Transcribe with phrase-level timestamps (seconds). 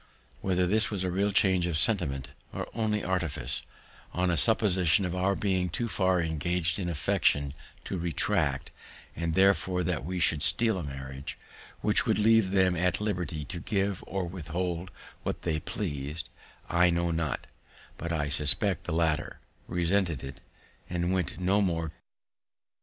[0.39, 3.61] Whether this was a real change of sentiment or only artifice,
[4.15, 8.71] on a supposition of our being too far engaged in affection to retract,
[9.15, 11.37] and therefore that we should steal a marriage,
[11.81, 14.89] which would leave them at liberty to give or withhold
[15.21, 16.29] what they pleas'd,
[16.67, 17.45] I know not;
[17.99, 20.41] but I suspected the latter, resented it,
[20.89, 21.91] and went no more.